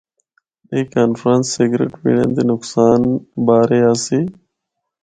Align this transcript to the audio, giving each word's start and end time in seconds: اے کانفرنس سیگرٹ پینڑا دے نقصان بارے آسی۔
اے 0.71 0.79
کانفرنس 0.93 1.45
سیگرٹ 1.55 1.91
پینڑا 2.01 2.25
دے 2.35 2.43
نقصان 2.51 3.01
بارے 3.45 3.79
آسی۔ 3.91 4.19